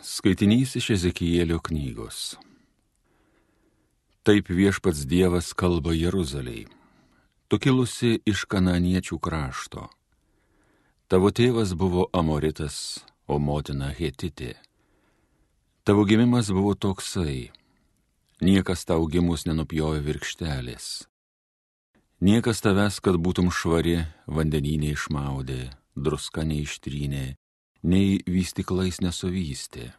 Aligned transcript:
Skaitinys 0.00 0.78
iš 0.80 0.86
Ezekijėlio 0.94 1.58
knygos. 1.60 2.38
Taip 4.24 4.48
viešpats 4.48 5.02
Dievas 5.04 5.50
kalba 5.52 5.92
Jeruzaliai. 5.92 6.64
Tu 7.52 7.58
kilusi 7.60 8.14
iš 8.24 8.46
kananiečių 8.48 9.18
krašto. 9.20 9.90
Tavo 11.04 11.28
tėvas 11.28 11.74
buvo 11.76 12.06
Amoritas, 12.16 13.04
o 13.28 13.36
motina 13.36 13.90
Hetitė. 13.92 14.54
Tavo 15.84 16.06
gimimas 16.08 16.48
buvo 16.48 16.72
toksai. 16.72 17.50
Niekas 18.40 18.86
tau 18.88 19.04
gimus 19.04 19.44
nenupjojo 19.44 20.00
virkštelės. 20.00 21.04
Niekas 22.24 22.64
tavęs, 22.64 23.02
kad 23.04 23.20
būtum 23.20 23.52
švari, 23.52 24.06
vandenynė 24.24 24.94
išmaudė, 24.96 25.74
druska 25.92 26.48
neištrynė, 26.48 27.36
nei 27.82 28.20
vystiklais 28.26 29.00
nesuvystė. 29.00 29.90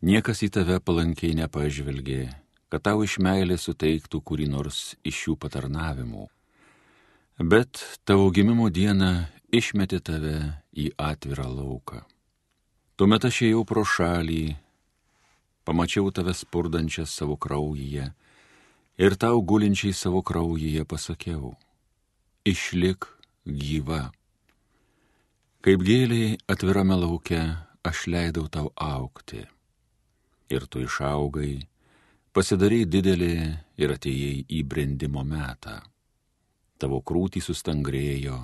Niekas 0.00 0.42
į 0.46 0.50
tave 0.56 0.78
palankiai 0.80 1.36
nepažvelgė, 1.36 2.22
kad 2.72 2.84
tau 2.86 3.02
iš 3.04 3.18
meilės 3.20 3.66
suteiktų 3.68 4.22
kurį 4.24 4.46
nors 4.48 4.94
iš 5.04 5.24
šių 5.24 5.36
patarnavimų. 5.42 6.28
Bet 7.40 7.82
tavo 8.08 8.30
gimimo 8.32 8.68
dieną 8.72 9.26
išmetė 9.52 10.00
tave 10.04 10.36
į 10.72 10.90
atvirą 11.00 11.48
lauką. 11.48 12.02
Tuomet 12.96 13.24
aš 13.24 13.42
ėjau 13.48 13.64
pro 13.64 13.84
šalį, 13.84 14.56
pamačiau 15.64 16.10
tave 16.12 16.34
spurdančią 16.36 17.06
savo 17.08 17.36
kraujyje 17.40 18.10
ir 19.00 19.16
tau 19.16 19.40
gulinčiai 19.40 19.96
savo 19.96 20.20
kraujyje 20.20 20.84
pasakiau, 20.84 21.54
išlik 22.44 23.08
gyva. 23.46 24.10
Kaip 25.60 25.82
gėliai 25.84 26.38
atvirame 26.48 26.96
lauke 26.96 27.38
aš 27.84 28.06
leidau 28.08 28.46
tau 28.48 28.70
aukti. 28.80 29.42
Ir 30.48 30.64
tu 30.72 30.80
išaugai, 30.80 31.66
pasidarėjai 32.32 32.86
didelį 32.94 33.34
ir 33.84 33.90
atėjai 33.92 34.38
į 34.56 34.60
brendimo 34.70 35.20
metą. 35.20 35.74
Tavo 36.80 37.02
krūtį 37.04 37.42
sustangrėjo, 37.44 38.38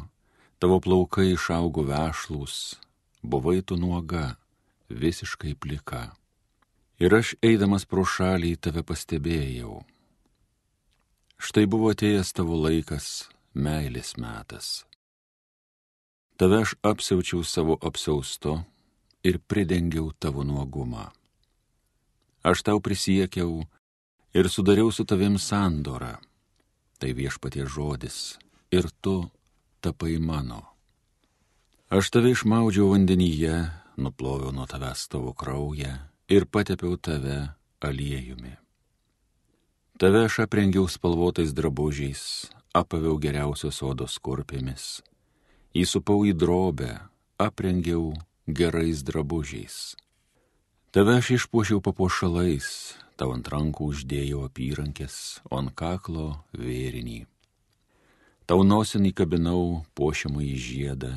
tavo 0.61 0.77
plaukai 0.85 1.31
išaugo 1.31 1.87
vešlus, 1.89 2.77
buvai 3.25 3.62
tu 3.65 3.79
nuoga, 3.81 4.35
visiškai 4.93 5.55
plika. 5.57 6.03
Ir 7.01 7.17
aš 7.17 7.33
eidamas 7.41 7.89
pro 7.89 8.05
šalį 8.05 8.59
tave 8.61 8.85
pastebėjau. 8.85 9.79
Štai 11.41 11.65
buvo 11.65 11.95
atėjęs 11.97 12.35
tavo 12.37 12.61
laikas, 12.61 13.09
meilės 13.57 14.12
metas 14.21 14.85
Tave 16.37 16.61
aš 16.61 16.75
apsiaučiau 16.84 17.41
savo 17.45 17.79
apsausto 17.81 18.61
ir 19.25 19.39
pridengiau 19.41 20.12
tavo 20.20 20.45
nuogumą. 20.45 21.09
Aš 22.45 22.61
tau 22.62 22.81
prisiekiau 22.81 23.65
ir 24.37 24.51
sudariau 24.53 24.93
su 24.93 25.09
tavim 25.09 25.39
sandorą. 25.41 26.20
Tai 27.01 27.11
viešpatie 27.17 27.65
žodis 27.65 28.37
ir 28.70 28.84
tu 29.01 29.31
tapai 29.81 30.20
mano. 30.20 30.61
Aš 31.89 32.12
tave 32.12 32.37
išmaudžiau 32.37 32.93
vandenyje, 32.93 33.56
nuploviau 33.97 34.53
nuo 34.53 34.69
tavęs 34.69 35.09
tavo 35.09 35.33
kraują 35.33 35.97
ir 36.28 36.45
patepiau 36.45 37.00
tave 37.00 37.48
aliejumi. 37.81 38.53
Tave 39.97 40.27
aš 40.28 40.45
aprengiau 40.45 40.84
spalvotais 40.84 41.56
drabužiais, 41.56 42.53
apaviau 42.77 43.17
geriausios 43.17 43.81
odos 43.81 44.21
kurpėmis 44.21 45.00
įsupau 45.77 46.25
į 46.25 46.33
drobę, 46.33 46.95
aprengiau 47.37 48.15
gerais 48.49 49.03
drabužiais. 49.05 49.97
Tave 50.95 51.19
aš 51.21 51.35
išpuošiau 51.37 51.83
papuošalais, 51.85 52.97
tau 53.21 53.35
ant 53.35 53.49
rankų 53.53 53.91
uždėjau 53.93 54.47
apyrankės, 54.47 55.43
o 55.51 55.61
ant 55.61 55.75
kaklo 55.77 56.41
vėrinį. 56.57 57.27
Tau 58.49 58.62
nosinį 58.65 59.12
kabinau 59.19 59.84
puošiamą 59.99 60.45
į 60.47 60.55
žiedą, 60.56 61.12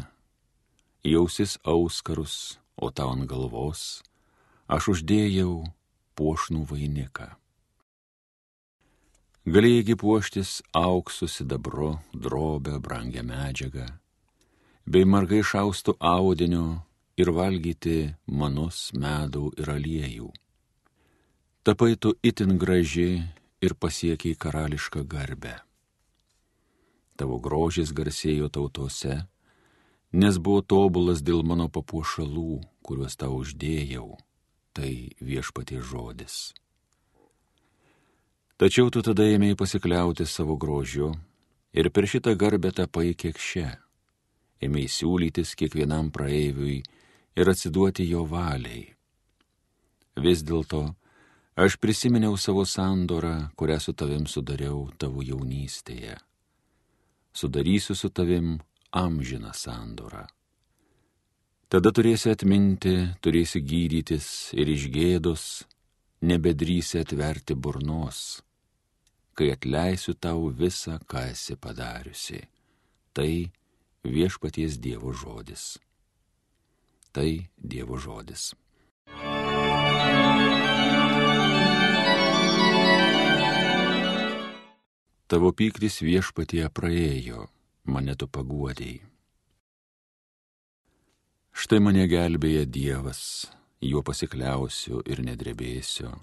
jausis 1.08 1.56
auskarus, 1.64 2.58
o 2.76 2.90
tau 2.92 3.14
ant 3.14 3.30
galvos 3.30 4.02
aš 4.68 4.92
uždėjau 4.96 5.54
puošnų 6.20 6.66
vainiką. 6.70 7.30
Galėjai 9.50 9.96
puoštis 9.98 10.60
auksų, 10.76 11.32
sidabru, 11.32 11.96
drobę, 12.14 12.76
brangę 12.84 13.24
medžiagą 13.26 13.88
bei 14.90 15.06
margai 15.06 15.44
šaustų 15.46 15.94
audiniu 16.02 16.80
ir 17.20 17.30
valgyti 17.36 17.98
manus, 18.26 18.90
medų 18.98 19.52
ir 19.62 19.70
aliejų. 19.70 20.30
Tapai 21.62 21.94
tu 22.02 22.16
itin 22.26 22.56
graži 22.58 23.22
ir 23.62 23.76
pasiekiai 23.78 24.38
karališką 24.40 25.04
garbę. 25.06 25.60
Tavo 27.20 27.38
grožis 27.44 27.92
garsėjo 27.94 28.48
tautose, 28.50 29.28
nes 30.16 30.40
buvo 30.40 30.64
tobulas 30.64 31.22
dėl 31.22 31.44
mano 31.46 31.68
papuošalų, 31.70 32.62
kuriuos 32.82 33.20
tau 33.20 33.36
uždėjau, 33.44 34.16
tai 34.74 35.12
viešpatie 35.22 35.84
žodis. 35.84 36.56
Tačiau 38.58 38.90
tu 38.90 39.04
tada 39.06 39.28
ėmėjai 39.36 39.60
pasikliauti 39.60 40.26
savo 40.26 40.58
grožiu 40.58 41.12
ir 41.76 41.92
per 41.94 42.10
šitą 42.10 42.34
garbę 42.40 42.74
tapai 42.76 43.14
kiek 43.14 43.38
šia 43.38 43.76
ėmė 44.64 44.86
siūlytis 44.92 45.56
kiekvienam 45.60 46.12
praeiviui 46.12 46.80
ir 47.40 47.52
atsiduoti 47.52 48.08
jo 48.10 48.26
valiai. 48.28 48.88
Vis 50.20 50.44
dėlto 50.44 50.82
aš 51.60 51.78
prisiminiau 51.80 52.36
savo 52.38 52.66
sandorą, 52.66 53.52
kurią 53.56 53.80
su 53.80 53.94
tavim 53.94 54.26
sudariau 54.28 54.90
tavo 54.98 55.24
jaunystėje. 55.24 56.18
Sudarysiu 57.32 57.96
su 57.96 58.10
tavim 58.10 58.58
amžiną 58.92 59.54
sandorą. 59.54 60.26
Tada 61.70 61.92
turėsi 61.94 62.32
atminti, 62.34 62.96
turėsi 63.22 63.62
gydytis 63.62 64.28
ir 64.58 64.72
išgėdos, 64.74 65.44
nebedrysi 66.26 66.98
atverti 67.04 67.54
burnos, 67.54 68.42
kai 69.38 69.52
atleisiu 69.54 70.16
tau 70.18 70.50
visą, 70.50 70.98
ką 71.06 71.28
esi 71.30 71.56
padariusi. 71.56 72.42
Tai 73.14 73.30
viešpaties 74.04 74.80
Dievo 74.80 75.12
žodis. 75.14 75.78
Tai 77.12 77.50
Dievo 77.58 77.98
žodis. 77.98 78.54
Tavo 85.30 85.52
pyktis 85.54 86.02
viešpatie 86.02 86.66
praėjo, 86.74 87.46
mane 87.86 88.16
tu 88.18 88.26
paguodėjai. 88.26 89.06
Štai 91.54 91.80
mane 91.84 92.08
gelbėja 92.10 92.64
Dievas, 92.66 93.52
juo 93.84 94.02
pasikliausiu 94.02 95.04
ir 95.06 95.22
nedrebėsiu. 95.22 96.14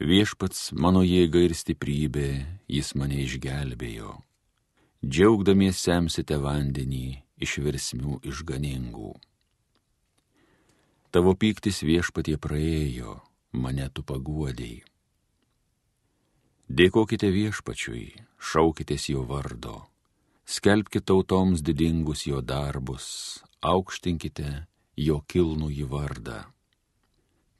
Viešpats 0.00 0.70
mano 0.72 1.02
jėga 1.04 1.42
ir 1.42 1.56
stiprybė, 1.58 2.30
jis 2.70 2.94
mane 2.94 3.18
išgelbėjo 3.26 4.14
džiaugdamiesi 5.04 5.90
semsite 5.90 6.36
vandenį 6.40 7.06
iš 7.44 7.58
versmių 7.60 8.22
išganingų. 8.24 9.10
Tavo 11.12 11.34
pyktis 11.36 11.82
viešpatie 11.84 12.38
praėjo, 12.40 13.18
mane 13.52 13.90
tu 13.92 14.02
paguodėjai. 14.06 14.80
Dėkokite 16.64 17.28
viešpačiui, 17.28 18.06
šaukitės 18.40 19.10
jo 19.12 19.26
vardo, 19.28 19.74
skelbkite 20.48 21.04
tautoms 21.12 21.60
didingus 21.60 22.24
jo 22.24 22.40
darbus, 22.40 23.06
aukštinkite 23.60 24.64
jo 24.96 25.18
kilnų 25.28 25.68
į 25.84 25.88
vardą. 25.90 26.38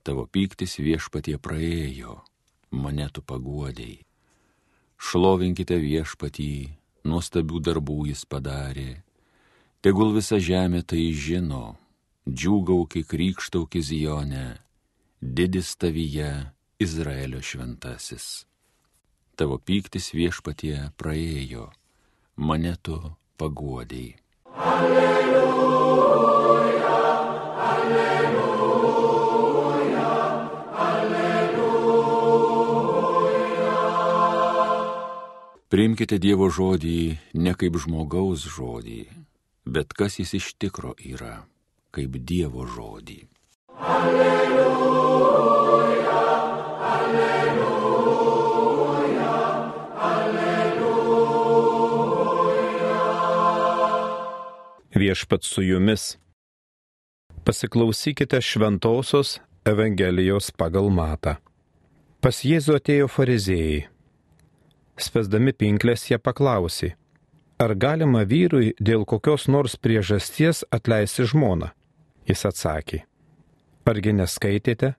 Tavo 0.00 0.25
pyktis 0.25 0.79
viešpatie 0.81 1.37
praėjo, 1.37 2.17
mane 2.73 3.11
tu 3.12 3.20
paguodėjai. 3.20 4.00
Šlovinkite 4.97 5.76
viešpatį, 5.82 6.55
nuostabių 7.05 7.61
darbų 7.69 7.99
jis 8.11 8.25
padarė. 8.29 9.03
Tegul 9.85 10.15
visa 10.17 10.41
žemė 10.41 10.83
tai 10.89 11.11
žino, 11.12 11.77
džiūgauki 12.29 13.05
krikštauki 13.05 13.83
Zionė, 13.85 14.47
didis 15.21 15.75
tavyje 15.77 16.33
Izraelio 16.81 17.45
šventasis. 17.45 18.47
Tavo 19.37 19.59
pyktis 19.59 20.12
viešpatie 20.17 20.91
praėjo, 20.97 21.69
mane 22.37 22.77
tu 22.81 23.01
paguodėjai. 23.37 24.21
Alleluja. 24.55 26.24
Priimkite 35.75 36.21
Dievo 36.23 36.47
žodį 36.55 37.19
ne 37.43 37.50
kaip 37.59 37.75
žmogaus 37.82 38.44
žodį, 38.47 39.11
bet 39.67 39.91
kas 39.99 40.21
jis 40.21 40.31
iš 40.38 40.55
tikro 40.62 40.94
yra, 41.03 41.50
kaip 41.91 42.15
Dievo 42.23 42.62
žodį. 42.62 43.26
Alleluja, 43.82 45.41
alleluja, 46.91 48.21
alleluja. 49.99 51.32
Viešpat 54.94 55.43
su 55.43 55.67
jumis. 55.67 56.15
Pasiklausykite 57.43 58.38
šventosios 58.38 59.43
Evangelijos 59.67 60.55
pagal 60.55 60.87
matą. 60.94 61.35
Pas 62.23 62.47
Jėzų 62.47 62.79
atėjo 62.79 63.11
fariziejai 63.11 63.91
Spesdami 65.00 65.52
pinklės 65.52 66.06
jie 66.11 66.19
paklausė, 66.23 66.94
ar 67.58 67.75
galima 67.75 68.23
vyrui 68.29 68.75
dėl 68.79 69.05
kokios 69.05 69.49
nors 69.49 69.75
priežasties 69.76 70.62
atleisti 70.70 71.26
žmoną. 71.26 71.73
Jis 72.29 72.46
atsakė, 72.49 73.02
argi 73.85 74.14
neskaitėte, 74.17 74.94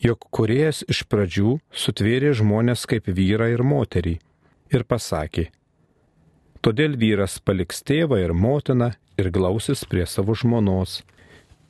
jog 0.00 0.22
kuriejas 0.32 0.84
iš 0.88 1.04
pradžių 1.10 1.58
sutvėrė 1.74 2.32
žmonės 2.38 2.86
kaip 2.88 3.10
vyrą 3.10 3.50
ir 3.52 3.66
moterį 3.66 4.16
ir 4.72 4.84
pasakė, 4.88 5.48
Todėl 6.58 6.96
vyras 6.98 7.38
paliks 7.38 7.84
tėvą 7.86 8.18
ir 8.18 8.32
motiną 8.34 8.90
ir 9.20 9.30
glausis 9.30 9.84
prie 9.86 10.06
savo 10.10 10.34
žmonos, 10.34 11.02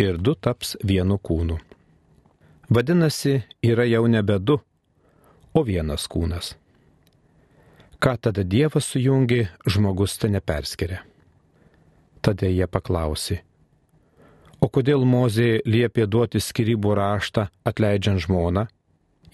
ir 0.01 0.17
du 0.17 0.33
taps 0.35 0.77
vienu 0.81 1.19
kūnu. 1.21 1.59
Vadinasi, 2.73 3.43
yra 3.63 3.85
jau 3.89 4.07
nebe 4.09 4.39
du, 4.41 4.57
o 5.53 5.65
vienas 5.65 6.09
kūnas. 6.09 6.55
Ką 7.99 8.15
tada 8.23 8.45
Dievas 8.47 8.87
sujungi, 8.87 9.49
žmogus 9.67 10.19
te 10.23 10.29
neperskiria. 10.31 11.01
Tada 12.23 12.47
jie 12.47 12.67
paklausė, 12.71 13.41
o 14.63 14.69
kodėl 14.71 15.03
Mozė 15.03 15.59
liepė 15.67 16.07
duoti 16.07 16.39
skirybų 16.39 16.95
raštą 16.95 17.49
atleidžiant 17.67 18.23
žmoną? 18.23 18.69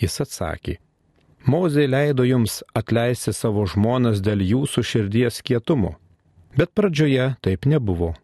Jis 0.01 0.17
atsakė, 0.25 0.79
Mozė 1.45 1.85
leido 1.85 2.25
jums 2.25 2.63
atleisti 2.73 3.37
savo 3.37 3.67
žmonas 3.69 4.25
dėl 4.25 4.41
jūsų 4.41 4.87
širdies 4.95 5.43
kietumo, 5.45 5.99
bet 6.57 6.73
pradžioje 6.73 7.35
taip 7.45 7.69
nebuvo. 7.69 8.15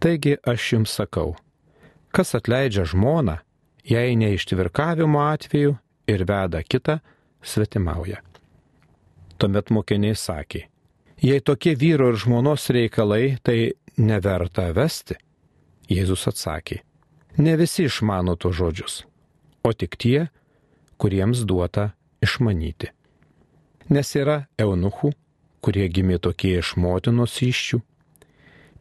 Taigi 0.00 0.38
aš 0.40 0.72
jums 0.72 0.96
sakau, 0.96 1.34
kas 2.16 2.32
atleidžia 2.40 2.88
žmoną, 2.88 3.42
jei 3.84 4.16
ne 4.16 4.32
ištvirkavimo 4.32 5.20
atveju 5.28 5.76
ir 6.08 6.24
veda 6.24 6.64
kitą, 6.64 7.02
svetimauja. 7.44 8.24
Tuomet 9.42 9.72
mokiniai 9.74 10.14
sakė, 10.14 10.60
jei 11.18 11.40
tokie 11.42 11.72
vyro 11.74 12.12
ir 12.12 12.18
žmonos 12.22 12.68
reikalai, 12.70 13.40
tai 13.42 13.72
neverta 13.98 14.68
vesti. 14.70 15.16
Jėzus 15.90 16.28
atsakė, 16.30 16.76
ne 17.42 17.56
visi 17.58 17.88
išmano 17.88 18.36
to 18.38 18.52
žodžius, 18.54 19.00
o 19.66 19.72
tik 19.74 19.96
tie, 19.98 20.28
kuriems 20.94 21.42
duota 21.42 21.88
išmanyti. 22.22 22.92
Nes 23.90 24.12
yra 24.14 24.44
eunuchų, 24.62 25.10
kurie 25.58 25.88
gimė 25.90 26.20
tokie 26.22 26.52
iš 26.60 26.76
motinos 26.78 27.34
iščių, 27.42 27.80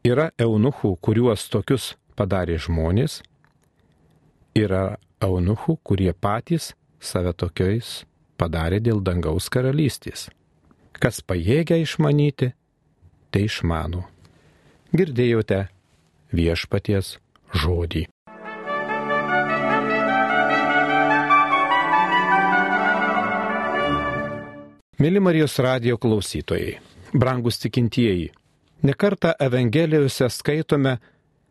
yra 0.05 0.27
eunuchų, 0.37 0.91
kuriuos 1.01 1.47
tokius 1.49 1.95
padarė 2.13 2.59
žmonės, 2.61 3.23
yra 4.53 4.99
eunuchų, 5.25 5.79
kurie 5.81 6.13
patys 6.13 6.75
save 7.01 7.33
tokiais 7.33 8.03
padarė 8.37 8.77
dėl 8.77 9.01
dangaus 9.01 9.49
karalystės. 9.49 10.29
Kas 11.01 11.17
pajėgia 11.25 11.79
išmanyti, 11.81 12.51
tai 13.33 13.47
išmano. 13.47 14.03
Girdėjote 14.93 15.63
viešpaties 16.29 17.15
žodį. 17.57 18.03
Mėly 25.01 25.23
Marijos 25.25 25.57
radio 25.65 25.97
klausytojai, 25.97 26.77
brangus 27.17 27.57
tikintieji, 27.63 28.29
nekarta 28.85 29.33
Evangelijose 29.41 30.29
skaitome, 30.29 30.99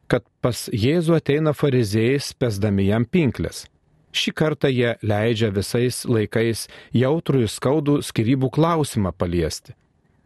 kad 0.06 0.22
pas 0.38 0.68
Jėzų 0.70 1.18
ateina 1.18 1.56
fariziejai 1.58 2.22
spesdami 2.22 2.86
jam 2.86 3.02
pinklės. 3.02 3.64
Šį 4.10 4.32
kartą 4.34 4.70
jie 4.72 4.96
leidžia 5.06 5.52
visais 5.54 6.02
laikais 6.08 6.66
jautrų 6.96 7.44
ir 7.44 7.52
skaudų 7.52 8.00
skirybų 8.02 8.50
klausimą 8.56 9.12
paliesti. 9.14 9.76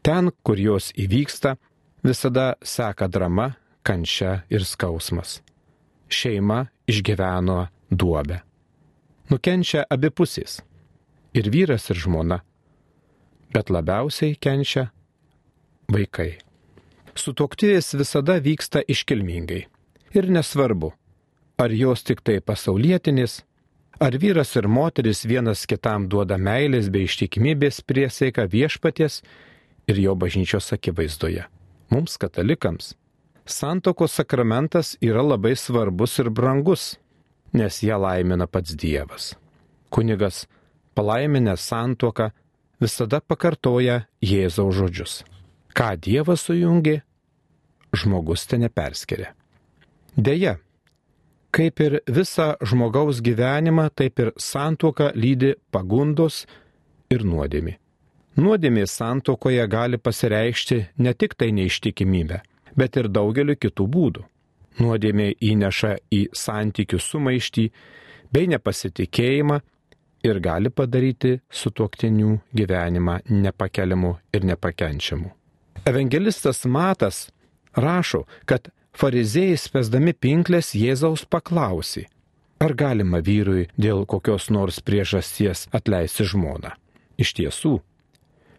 Ten, 0.05 0.33
kur 0.45 0.61
jos 0.61 0.91
įvyksta, 0.97 1.57
visada 2.05 2.55
seka 2.65 3.09
drama, 3.09 3.55
kančia 3.85 4.43
ir 4.49 4.65
skausmas. 4.65 5.43
Šeima 6.09 6.67
išgyveno 6.89 7.67
duobę. 7.91 8.41
Nukenčia 9.31 9.85
abi 9.91 10.11
pusės- 10.11 10.61
ir 11.39 11.49
vyras, 11.51 11.91
ir 11.91 11.97
žmona 11.97 12.43
bet 13.55 13.71
labiausiai 13.71 14.35
kenčia 14.41 14.89
vaikai. 15.95 16.35
Sutoktuvės 17.15 17.93
visada 17.95 18.41
vyksta 18.43 18.83
iškilmingai. 18.91 19.63
Ir 20.15 20.31
nesvarbu, 20.31 20.91
ar 21.63 21.75
jos 21.75 22.03
tik 22.07 22.23
tai 22.27 22.41
pasaulietinis, 22.41 23.43
ar 24.01 24.19
vyras 24.19 24.57
ir 24.57 24.69
moteris 24.69 25.25
vienas 25.25 25.67
kitam 25.67 26.09
duoda 26.09 26.39
meilės 26.39 26.91
bei 26.91 27.07
ištikimybės 27.09 27.83
priesaiką 27.87 28.49
viešpaties 28.51 29.23
ir 29.89 30.01
jo 30.01 30.15
bažnyčios 30.19 30.73
akivaizdoje. 30.77 31.47
Mums 31.91 32.17
katalikams 32.19 32.95
santokos 33.47 34.13
sakramentas 34.13 34.97
yra 35.01 35.23
labai 35.23 35.57
svarbus 35.57 36.19
ir 36.19 36.31
brangus, 36.31 36.97
nes 37.53 37.83
ją 37.83 37.99
laimina 38.01 38.47
pats 38.47 38.75
Dievas. 38.75 39.35
Kunigas 39.91 40.47
palaiminę 40.95 41.57
santoką 41.57 42.31
visada 42.81 43.21
pakartoja 43.21 44.05
Jėzaus 44.23 44.75
žodžius. 44.75 45.23
Ką 45.75 45.95
Dievas 46.01 46.47
sujungė, 46.47 47.03
žmogus 47.95 48.47
te 48.47 48.59
neperskiria. 48.59 49.35
Deja, 50.17 50.59
kaip 51.55 51.81
ir 51.81 52.01
visą 52.11 52.55
žmogaus 52.67 53.21
gyvenimą, 53.23 53.89
taip 53.95 54.19
ir 54.19 54.33
santuoka 54.41 55.13
lydi 55.15 55.55
pagundos 55.71 56.45
ir 57.15 57.23
nuodėmi. 57.23 57.77
Nuodėmė 58.35 58.87
santokoje 58.91 59.65
gali 59.71 60.01
pasireikšti 60.03 60.81
ne 60.99 61.13
tik 61.15 61.37
tai 61.39 61.53
neištikimybę, 61.55 62.41
bet 62.75 62.99
ir 62.99 63.09
daugeliu 63.09 63.55
kitų 63.55 63.87
būdų. 63.97 64.25
Nuodėmė 64.83 65.29
įneša 65.39 65.93
į 66.11 66.25
santykių 66.35 66.99
sumaištį 66.99 67.69
bei 68.35 68.51
nepasitikėjimą 68.51 69.61
ir 70.27 70.41
gali 70.43 70.73
padaryti 70.75 71.37
sutuoktinių 71.53 72.33
gyvenimą 72.59 73.21
nepakeliamu 73.31 74.17
ir 74.35 74.49
nepakenčiamu. 74.51 75.31
Evangelistas 75.87 76.65
Matas 76.67 77.29
rašo, 77.77 78.25
kad 78.47 78.73
fariziejai 78.95 79.59
spesdami 79.59 80.15
pinklės 80.15 80.73
Jėzaus 80.79 81.25
paklausė, 81.31 82.07
ar 82.63 82.75
galima 82.79 83.21
vyrui 83.25 83.69
dėl 83.77 84.05
kokios 84.07 84.51
nors 84.55 84.81
priežasties 84.81 85.67
atleisti 85.75 86.27
žmoną. 86.31 86.75
Iš 87.19 87.35
tiesų, 87.39 87.75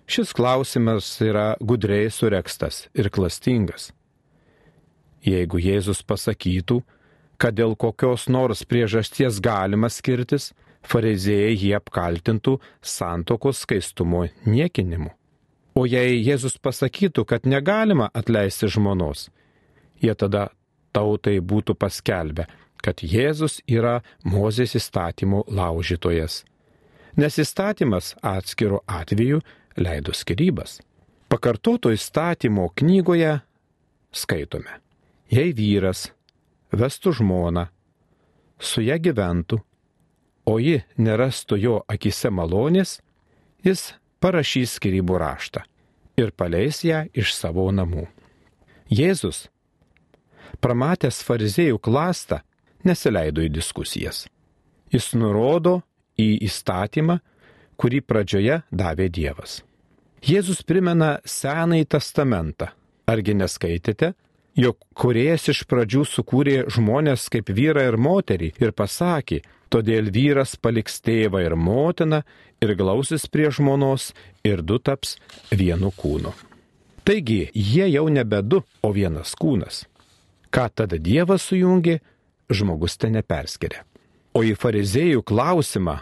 šis 0.08 0.34
klausimas 0.36 1.08
yra 1.24 1.56
gudriai 1.60 2.12
surekstas 2.12 2.86
ir 2.96 3.10
klastingas. 3.12 3.92
Jeigu 5.26 5.58
Jėzus 5.58 6.04
pasakytų, 6.06 6.84
kad 7.42 7.56
dėl 7.58 7.74
kokios 7.76 8.30
nors 8.30 8.62
priežasties 8.64 9.42
galima 9.44 9.90
skirtis, 9.90 10.54
fariziejai 10.86 11.56
jį 11.58 11.72
apkaltintų 11.80 12.60
santokos 12.86 13.64
skaistumo 13.66 14.28
niekinimu. 14.46 15.10
O 15.76 15.84
jei 15.90 16.22
Jėzus 16.24 16.56
pasakytų, 16.62 17.26
kad 17.28 17.50
negalima 17.50 18.08
atleisti 18.16 18.70
žmonos, 18.72 19.28
jie 20.02 20.16
tada 20.16 20.50
tautai 20.96 21.40
būtų 21.40 21.76
paskelbę, 21.80 22.48
kad 22.84 23.02
Jėzus 23.02 23.60
yra 23.68 24.02
Mozės 24.24 24.76
įstatymų 24.78 25.46
laužytojas. 25.48 26.44
Nes 27.18 27.40
įstatymas 27.40 28.14
atskiru 28.22 28.82
atveju 28.88 29.42
leido 29.78 30.14
skirybas. 30.14 30.80
Pakartoto 31.32 31.92
įstatymo 31.92 32.70
knygoje 32.76 33.40
skaitome, 34.16 34.80
jei 35.32 35.56
vyras 35.56 36.10
vestų 36.72 37.16
žmoną, 37.20 37.66
su 38.60 38.84
ją 38.86 39.00
gyventų 39.02 39.60
o 40.46 40.60
ji 40.62 40.82
nerastų 40.98 41.58
jo 41.60 41.76
akise 41.90 42.30
malonės, 42.30 43.00
jis 43.66 43.94
parašys 44.22 44.78
skirybų 44.78 45.18
raštą 45.22 45.66
ir 46.22 46.32
paleis 46.32 46.84
ją 46.86 47.04
iš 47.18 47.34
savo 47.36 47.66
namų. 47.76 48.06
Jėzus, 48.88 49.50
pramatęs 50.64 51.22
fariziejų 51.26 51.80
klastą, 51.84 52.42
nesileido 52.86 53.44
į 53.46 53.52
diskusijas. 53.54 54.26
Jis 54.94 55.14
nurodo 55.18 55.82
į 56.22 56.46
įstatymą, 56.48 57.20
kurį 57.76 58.02
pradžioje 58.08 58.62
davė 58.72 59.10
Dievas. 59.10 59.62
Jėzus 60.26 60.64
primena 60.64 61.20
Senąjį 61.26 61.90
testamentą. 61.98 62.72
Argi 63.06 63.36
neskaitėte, 63.38 64.14
jog 64.58 64.80
kuriejas 64.98 65.50
iš 65.52 65.66
pradžių 65.70 66.06
sukūrė 66.10 66.56
žmonės 66.74 67.28
kaip 67.30 67.52
vyrą 67.54 67.84
ir 67.90 67.98
moterį 68.02 68.54
ir 68.62 68.74
pasakė, 68.74 69.42
Todėl 69.76 70.12
vyras 70.14 70.56
paliks 70.62 71.02
tėvą 71.04 71.42
ir 71.44 71.56
motiną 71.60 72.22
ir 72.64 72.76
glausis 72.80 73.26
prie 73.28 73.50
žmonos 73.52 74.14
ir 74.46 74.62
du 74.62 74.78
taps 74.80 75.18
vienu 75.52 75.92
kūnu. 75.92 76.32
Taigi 77.06 77.50
jie 77.54 77.90
jau 77.92 78.06
nebe 78.10 78.42
du, 78.42 78.62
o 78.82 78.90
vienas 78.96 79.36
kūnas. 79.38 79.84
Ką 80.56 80.70
tada 80.72 80.96
Dievas 80.96 81.44
sujungė, 81.50 82.00
žmogus 82.48 82.96
ten 82.96 83.18
neperskiria. 83.18 83.84
O 84.36 84.44
į 84.44 84.54
fariziejų 84.56 85.24
klausimą, 85.28 85.98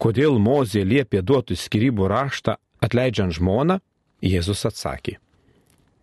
kodėl 0.00 0.36
Mozė 0.40 0.84
liepė 0.84 1.22
duoti 1.24 1.56
skirybų 1.56 2.08
raštą 2.12 2.58
atleidžiant 2.84 3.36
žmoną, 3.36 3.80
Jėzus 4.24 4.64
atsakė. 4.68 5.16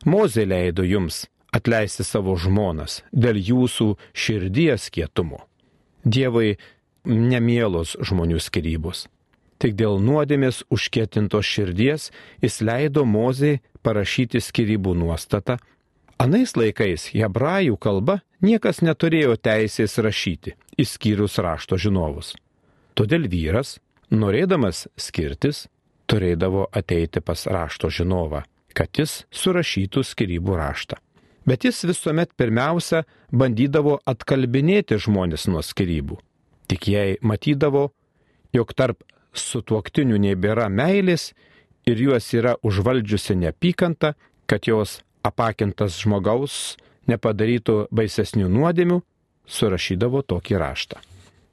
Mozė 0.05 0.45
leido 0.45 0.83
jums 0.85 1.25
atleisti 1.53 2.05
savo 2.05 2.35
žmonas 2.38 3.01
dėl 3.13 3.38
jūsų 3.38 3.93
širdies 4.13 4.89
kietumo. 4.93 5.43
Dievai 6.03 6.57
nemielos 7.05 7.95
žmonių 8.01 8.39
skirybos. 8.41 9.07
Tik 9.62 9.77
dėl 9.79 10.01
nuodėmės 10.03 10.63
užkėtintos 10.73 11.47
širdies 11.47 12.09
jis 12.43 12.59
leido 12.65 13.05
Mozei 13.05 13.62
parašyti 13.85 14.41
skirybų 14.43 14.95
nuostatą. 14.97 15.59
Anais 16.22 16.53
laikais 16.55 17.10
hebrajų 17.13 17.77
kalba 17.82 18.20
niekas 18.46 18.82
neturėjo 18.86 19.36
teisės 19.41 19.98
rašyti, 19.98 20.55
išskyrus 20.77 21.39
rašto 21.41 21.77
žinovus. 21.77 22.34
Todėl 22.93 23.25
vyras, 23.29 23.79
norėdamas 24.13 24.88
skirtis, 24.96 25.67
turėdavo 26.05 26.67
ateiti 26.72 27.22
pas 27.22 27.48
rašto 27.50 27.89
žinovą, 27.89 28.43
kad 28.77 28.93
jis 28.98 29.24
surašytų 29.34 30.03
skirybų 30.05 30.58
raštą. 30.60 31.00
Bet 31.46 31.65
jis 31.65 31.82
visuomet 31.84 32.32
pirmiausia 32.39 33.03
bandydavo 33.32 33.98
atkalbinėti 34.08 35.00
žmonės 35.01 35.50
nuo 35.51 35.63
skirybų. 35.65 36.20
Tik 36.72 36.88
jei 36.88 37.17
matydavo, 37.22 37.89
jog 38.55 38.72
tarp 38.77 39.01
sutuoktinių 39.34 40.22
nebėra 40.29 40.70
meilės 40.70 41.34
ir 41.89 42.00
juos 42.00 42.29
yra 42.38 42.55
užvaldžiusi 42.63 43.36
neapykanta, 43.41 44.13
kad 44.48 44.70
jos 44.70 45.01
apakintas 45.25 45.98
žmogaus 46.01 46.75
nepadarytų 47.10 47.88
baisesnių 47.92 48.50
nuodėmių, 48.51 49.00
surašydavo 49.48 50.24
tokį 50.27 50.60
raštą. 50.62 51.01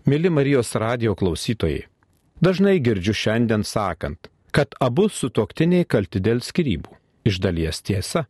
Mili 0.06 0.30
Marijos 0.30 0.74
radio 0.78 1.14
klausytojai, 1.18 1.86
dažnai 2.40 2.78
girdžiu 2.80 3.14
šiandien 3.14 3.66
sakant, 3.66 4.30
kad 4.50 4.74
abu 4.80 5.08
sutuoktiniai 5.08 5.86
kalti 5.86 6.22
dėl 6.22 6.42
skirybų. 6.42 6.96
Iš 7.26 7.36
dalies 7.42 7.82
tiesa, 7.84 8.24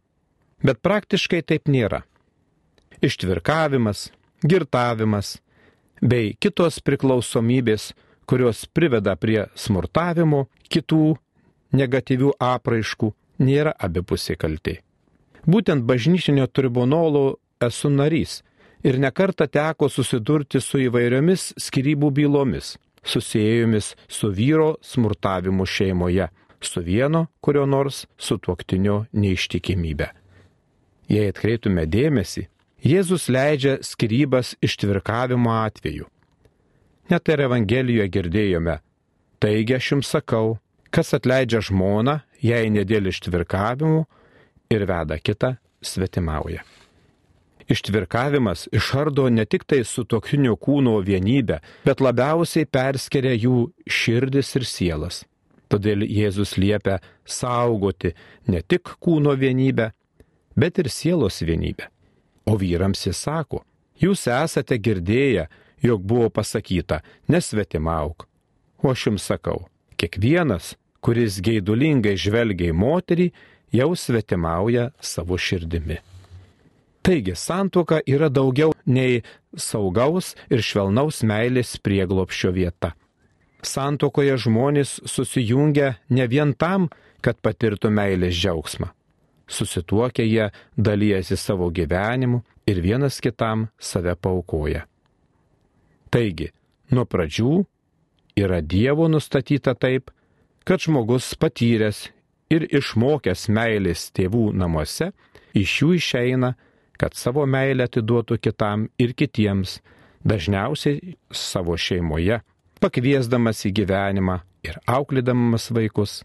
bet 0.66 0.80
praktiškai 0.82 1.44
taip 1.47 1.68
nėra. 1.70 2.02
Ištvirkavimas, 3.00 4.09
girtavimas 4.42 5.38
bei 6.02 6.35
kitos 6.35 6.80
priklausomybės 6.82 7.92
kurios 8.30 8.66
priveda 8.66 9.16
prie 9.18 9.49
smurtavimo, 9.59 10.44
kitų 10.70 11.16
negatyvių 11.75 12.37
apraiškų, 12.38 13.09
nėra 13.42 13.73
abipusiai 13.87 14.38
kalti. 14.38 14.76
Būtent 15.47 15.87
bažnytinio 15.88 16.47
tribunolo 16.47 17.38
esu 17.61 17.90
narys 17.90 18.40
ir 18.85 18.99
nekarta 18.99 19.47
teko 19.47 19.88
susidurti 19.88 20.61
su 20.61 20.80
įvairiomis 20.85 21.54
skirybų 21.61 22.11
bylomis, 22.20 22.76
susijomis 23.04 23.94
su 24.09 24.30
vyro 24.32 24.76
smurtavimu 24.82 25.66
šeimoje, 25.66 26.28
su 26.61 26.82
vieno 26.85 27.26
kurio 27.40 27.66
nors 27.66 28.06
sutuoktinio 28.18 29.04
neištikimybė. 29.12 30.09
Jei 31.11 31.28
atkreiptume 31.32 31.87
dėmesį, 31.87 32.47
Jėzus 32.80 33.26
leidžia 33.28 33.75
skirybas 33.85 34.54
ištvirkavimo 34.64 35.52
atveju 35.52 36.06
Net 37.11 37.26
ir 37.26 37.40
Evangelijoje 37.42 38.06
girdėjome. 38.14 38.76
Taigi 39.42 39.75
aš 39.75 39.87
jums 39.92 40.11
sakau, 40.14 40.59
kas 40.94 41.11
atleidžia 41.16 41.59
žmoną, 41.66 42.20
jei 42.38 42.70
nedėl 42.70 43.09
ištvirkavimų 43.11 44.04
ir 44.70 44.86
veda 44.86 45.18
kitą 45.18 45.54
svetimauja. 45.82 46.62
Ištvirkavimas 47.70 48.68
išardo 48.72 49.28
ne 49.30 49.44
tik 49.44 49.64
tai 49.64 49.84
su 49.84 50.04
tokiniu 50.04 50.56
kūno 50.56 50.96
vienybę, 51.06 51.60
bet 51.86 52.02
labiausiai 52.02 52.66
perskeria 52.66 53.34
jų 53.34 53.70
širdis 53.86 54.56
ir 54.58 54.66
sielas. 54.66 55.22
Todėl 55.70 56.02
Jėzus 56.02 56.56
liepia 56.58 56.98
saugoti 57.24 58.10
ne 58.50 58.62
tik 58.62 58.90
kūno 58.98 59.36
vienybę, 59.38 59.92
bet 60.58 60.82
ir 60.82 60.90
sielos 60.90 61.42
vienybę. 61.46 61.86
O 62.46 62.56
vyrams 62.58 63.06
jis 63.06 63.22
sako, 63.22 63.62
jūs 64.02 64.26
esate 64.26 64.78
girdėję, 64.78 65.46
jog 65.82 66.02
buvo 66.02 66.30
pasakyta, 66.30 67.04
nesvetimauk. 67.30 68.26
O 68.82 68.90
aš 68.90 69.06
jums 69.06 69.30
sakau, 69.30 69.68
kiekvienas, 69.94 70.74
kuris 71.04 71.38
geidulingai 71.44 72.16
žvelgia 72.18 72.74
į 72.74 72.76
moterį, 72.76 73.30
jau 73.72 73.94
svetimauja 73.96 74.90
savo 75.00 75.38
širdimi. 75.38 75.98
Taigi 77.02 77.34
santuoka 77.34 78.00
yra 78.06 78.28
daugiau 78.28 78.74
nei 78.86 79.22
saugaus 79.56 80.34
ir 80.52 80.60
švelnaus 80.62 81.22
meilės 81.24 81.78
prieglopščio 81.80 82.52
vieta. 82.52 82.92
Santuokoje 83.64 84.36
žmonės 84.44 84.98
susijungia 85.08 85.94
ne 86.08 86.26
vien 86.28 86.52
tam, 86.54 86.88
kad 87.20 87.40
patirtų 87.40 87.90
meilės 87.92 88.36
džiaugsmą. 88.36 88.90
Susituokę 89.50 90.24
jie 90.24 90.50
dalyjasi 90.76 91.36
savo 91.36 91.70
gyvenimu 91.70 92.42
ir 92.70 92.80
vienas 92.80 93.20
kitam 93.20 93.68
save 93.78 94.14
paukoja. 94.14 94.84
Taigi, 96.10 96.50
nuo 96.90 97.04
pradžių 97.04 97.64
yra 98.38 98.60
Dievo 98.60 99.08
nustatyta 99.08 99.74
taip, 99.74 100.10
kad 100.64 100.82
žmogus 100.84 101.32
patyręs 101.34 102.08
ir 102.52 102.66
išmokęs 102.69 103.49
meilės 103.52 104.09
tėvų 104.16 104.50
namuose, 104.57 105.11
iš 105.57 105.76
jų 105.83 105.95
išeina, 105.99 106.54
kad 107.00 107.16
savo 107.16 107.47
meilę 107.47 107.87
atiduotų 107.88 108.40
kitam 108.45 108.88
ir 109.00 109.14
kitiems, 109.16 109.78
dažniausiai 110.26 111.16
savo 111.33 111.76
šeimoje, 111.80 112.42
pakviesdamas 112.80 113.64
į 113.69 113.73
gyvenimą 113.80 114.40
ir 114.66 114.76
auklėdamas 114.85 115.71
vaikus, 115.73 116.21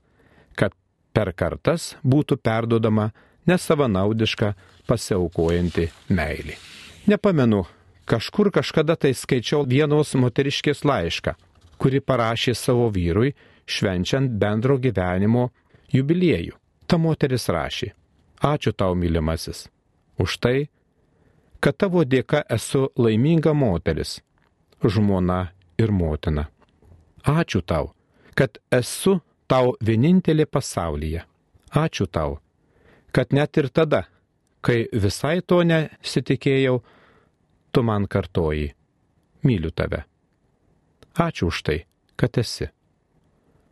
kad 0.60 0.76
per 1.16 1.32
kartas 1.32 1.94
būtų 2.04 2.42
perdodama 2.44 3.12
nesavanaudiška 3.48 4.52
pasiaukojanti 4.90 5.88
meilė. 6.12 6.60
Nepamenu, 7.08 7.64
Kažkur 8.06 8.52
kažkada 8.54 8.94
tai 9.02 9.16
skaičiau 9.18 9.64
vienos 9.66 10.12
moteriškės 10.14 10.84
laišką, 10.86 11.32
kuri 11.82 12.04
parašė 12.06 12.54
savo 12.54 12.92
vyrui, 12.94 13.32
švenčiant 13.66 14.36
bendro 14.38 14.76
gyvenimo 14.78 15.48
jubiliejų. 15.94 16.56
Ta 16.86 16.98
moteris 17.02 17.48
rašė, 17.50 17.92
ačiū 18.46 18.74
tau, 18.78 18.96
mylimasis, 18.96 19.66
už 20.22 20.38
tai, 20.38 20.70
kad 21.60 21.78
tavo 21.78 22.04
dėka 22.06 22.44
esu 22.50 22.90
laiminga 22.98 23.54
moteris, 23.58 24.20
žmona 24.84 25.52
ir 25.82 25.92
motina. 25.92 26.46
Ačiū 27.26 27.64
tau, 27.66 27.94
kad 28.38 28.60
esu 28.70 29.20
tau 29.50 29.74
vienintelė 29.82 30.46
pasaulyje. 30.46 31.26
Ačiū 31.74 32.06
tau, 32.06 32.38
kad 33.12 33.34
net 33.34 33.58
ir 33.58 33.72
tada, 33.74 34.06
kai 34.62 34.86
visai 34.94 35.42
to 35.42 35.64
nesitikėjau, 35.66 36.78
tu 37.74 37.84
man 37.84 38.06
kartoji, 38.06 38.70
myliu 39.44 39.74
tave. 39.74 40.06
Ačiū 41.18 41.50
už 41.50 41.64
tai, 41.66 41.80
kad 42.16 42.38
esi. 42.38 42.70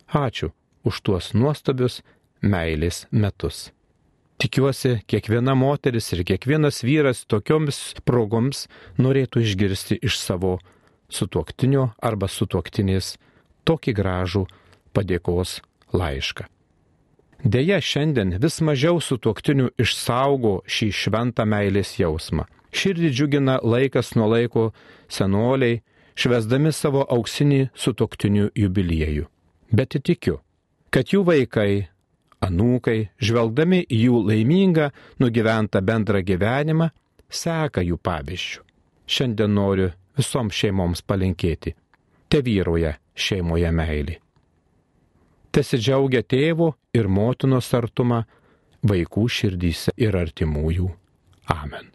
Ačiū 0.10 0.50
už 0.84 1.02
tuos 1.02 1.32
nuostabius 1.34 2.02
meilės 2.42 3.06
metus. 3.12 3.72
Tikiuosi, 4.42 4.98
kiekviena 5.08 5.56
moteris 5.56 6.10
ir 6.14 6.24
kiekvienas 6.28 6.82
vyras 6.84 7.24
tokioms 7.30 7.94
progoms 8.04 8.66
norėtų 9.00 9.44
išgirsti 9.46 10.00
iš 10.04 10.18
savo 10.20 10.58
sutuoktinio 11.14 11.92
arba 12.04 12.28
sutuoktinės 12.28 13.14
tokį 13.64 13.94
gražų 14.00 14.44
padėkos 14.94 15.62
laišką. 15.96 16.50
Deja, 17.44 17.80
šiandien 17.84 18.38
vis 18.40 18.62
mažiau 18.64 19.02
sutuoktinių 19.04 19.74
išsaugo 19.80 20.62
šį 20.64 20.90
šventą 20.96 21.48
meilės 21.48 21.98
jausmą. 22.00 22.46
Širdį 22.74 23.10
džiugina 23.14 23.58
laikas 23.64 24.14
nuo 24.16 24.30
laiko 24.32 24.70
senoliai, 25.12 25.82
švesdami 26.16 26.72
savo 26.72 27.04
auksinį 27.04 27.68
sutoktinių 27.76 28.50
jubiliejų. 28.58 29.28
Bet 29.74 29.96
įtikiu, 30.00 30.40
kad 30.94 31.10
jų 31.10 31.24
vaikai, 31.26 31.88
anūkai, 32.46 33.10
žvelgdami 33.18 33.82
į 33.90 34.02
jų 34.06 34.20
laimingą, 34.30 34.90
nugyventą 35.24 35.82
bendrą 35.82 36.22
gyvenimą, 36.26 36.90
seka 37.30 37.82
jų 37.82 37.98
pavyzdžių. 37.98 38.62
Šiandien 39.14 39.56
noriu 39.58 39.90
visoms 40.18 40.56
šeimoms 40.56 41.02
palinkėti. 41.06 41.74
Te 42.30 42.42
vyroja 42.46 42.96
šeimoje 43.14 43.72
meilį. 43.74 44.20
Tesidžiaugia 45.54 46.24
tėvo 46.26 46.72
ir 46.98 47.10
motinos 47.10 47.70
artuma 47.78 48.24
vaikų 48.90 49.28
širdyse 49.30 49.94
ir 50.02 50.18
artimųjų. 50.18 50.90
Amen. 51.54 51.93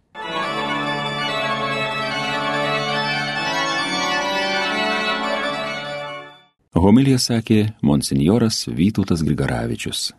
Homilija 6.76 7.18
sakė 7.18 7.72
monsinjoras 7.82 8.66
Vytautas 8.68 9.22
Grigaravičius. 9.24 10.10